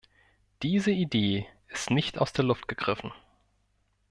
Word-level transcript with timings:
Diese 0.63 0.89
Idee 0.89 1.45
ist 1.67 1.91
nicht 1.91 2.17
aus 2.17 2.33
der 2.33 2.43
Luft 2.43 2.67
gegriffen. 2.67 3.11